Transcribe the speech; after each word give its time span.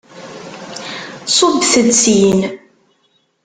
Ṣubbet-d 1.37 1.87
syin! 2.01 2.39